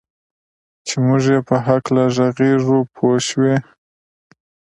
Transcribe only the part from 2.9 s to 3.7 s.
پوه شوې!.